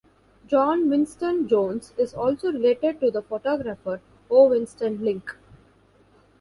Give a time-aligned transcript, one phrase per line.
[0.47, 4.49] John Winston Jones is also related to the photographer O.
[4.49, 5.35] Winston Link.